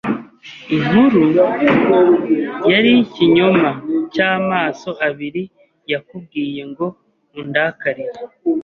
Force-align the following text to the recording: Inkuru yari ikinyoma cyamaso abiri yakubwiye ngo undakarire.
Inkuru 0.75 1.21
yari 2.71 2.91
ikinyoma 3.03 3.69
cyamaso 4.13 4.89
abiri 5.07 5.43
yakubwiye 5.91 6.61
ngo 6.71 6.85
undakarire. 7.39 8.19